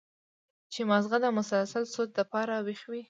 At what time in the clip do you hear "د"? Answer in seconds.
1.21-1.25, 2.17-2.19